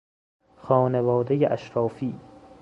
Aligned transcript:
خانوادهی 0.57 1.45
اشرافی 1.47 2.19